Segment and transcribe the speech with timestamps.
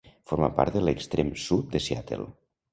[0.29, 2.29] Forma part de l'extrem sud de Seattle.